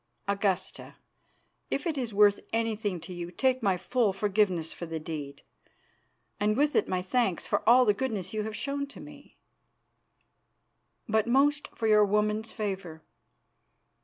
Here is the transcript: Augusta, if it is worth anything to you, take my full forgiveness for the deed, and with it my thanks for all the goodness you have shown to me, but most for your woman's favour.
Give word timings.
Augusta, 0.27 0.95
if 1.69 1.85
it 1.85 1.95
is 1.95 2.11
worth 2.11 2.39
anything 2.51 2.99
to 2.99 3.13
you, 3.13 3.29
take 3.29 3.61
my 3.61 3.77
full 3.77 4.11
forgiveness 4.11 4.73
for 4.73 4.87
the 4.87 4.99
deed, 4.99 5.43
and 6.39 6.57
with 6.57 6.75
it 6.75 6.87
my 6.87 7.03
thanks 7.03 7.45
for 7.45 7.61
all 7.69 7.85
the 7.85 7.93
goodness 7.93 8.33
you 8.33 8.41
have 8.41 8.55
shown 8.55 8.87
to 8.87 8.99
me, 8.99 9.37
but 11.07 11.27
most 11.27 11.67
for 11.75 11.85
your 11.85 12.03
woman's 12.03 12.51
favour. 12.51 13.03